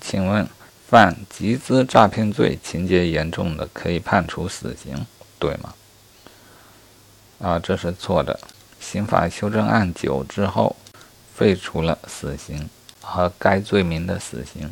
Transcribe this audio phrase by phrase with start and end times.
[0.00, 0.48] 请问
[0.88, 5.06] 犯集资诈骗罪情节严重的可以判处死刑
[5.38, 5.74] 对吗？
[7.40, 8.38] 啊这是错的。
[8.80, 10.74] 刑法修正案九之后
[11.34, 12.68] 废除了死刑
[13.00, 14.70] 和该罪名的死刑。